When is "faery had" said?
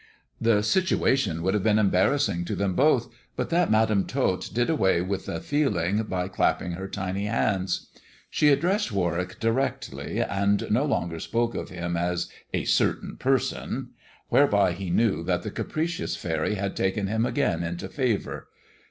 16.15-16.75